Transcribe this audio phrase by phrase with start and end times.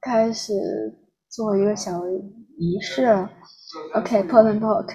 [0.00, 0.52] 开始
[1.28, 2.00] 做一个小
[2.58, 3.06] 仪式。
[3.94, 4.86] OK，Poland Talk，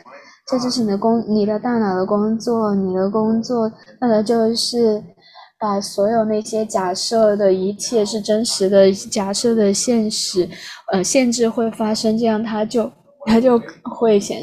[0.48, 3.72] 这就是你的工，你的大脑的工作，你的工作，
[4.02, 5.02] 那么就是
[5.60, 10.50] 把所有那些假设的一切是真实的，假设的现实，
[10.92, 12.92] 呃，限制会发生，这样它就
[13.26, 13.62] 它就
[13.98, 14.42] 会显，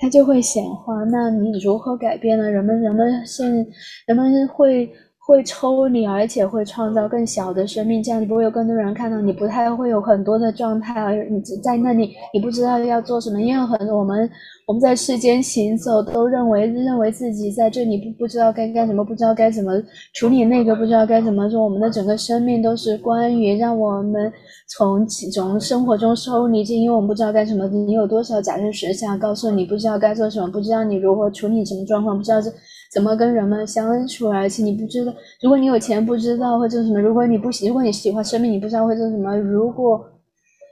[0.00, 1.04] 它就会显化。
[1.04, 2.48] 那你如何改变呢？
[2.50, 3.66] 人们，人们现，
[4.06, 4.90] 人们会。
[5.28, 14.30] 会抽离，而且会创造更小的生命，这样你不会有更多人看到你，不太会有很多的状态，而你在那里，你不知道要做什么，因为很多我们
[14.66, 19.72] 我们在世间行走，都认为认为自己在这里不不知道该干什么，不知道该怎么
[20.14, 21.62] 处理那个，不知道该怎么做。
[21.62, 24.32] 我们的整个生命都是关于让我们
[24.66, 27.68] 从从生活中抽离，因为我们不知道干什么。
[27.68, 32.50] 你有多少假设实相告诉你不知道该做什么，不知道你如何处理什么状况，不知道这。
[32.92, 34.28] 怎么跟人们相处？
[34.28, 39.36] 而且你不知道，如果你有钱，不知道会做什么；如果你不喜，如果你喜欢生命，你不知道会做什么。
[39.36, 40.04] 如果，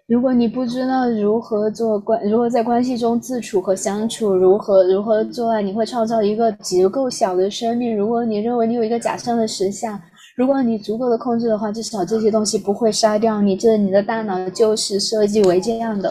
[0.06, 7.97] 如果你不知道如何做关，如何在关系中自处和相处，如何如何做爱，你会创造一个足够小的生命。
[7.97, 10.01] 如果你认为你有一个假象的实相，
[10.36, 13.56] 如果你足够的控制的话，至少这些东西不会杀掉你。
[13.56, 16.08] 这你的大脑就是设计为这样的。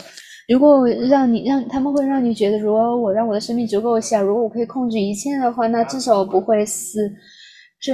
[0.47, 7.11] 如果让你让他们会让你觉得，如果我让我的生命足够小，如果我可以控制一切的话，那至少我不会死。
[7.81, 7.93] 这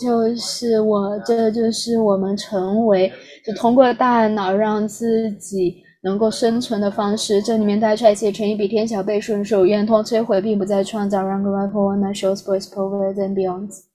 [0.00, 3.12] 就是我，这就是我们成为，
[3.44, 7.42] 就通过大脑让自己能够生存的方式。
[7.42, 11.22] 这里面带出来一切乘以比天小倍顺手，圆通摧毁，并不再创造。
[11.22, 13.12] 让 g r a p p l e one shows boys, p o v e r
[13.12, 13.91] and beyond.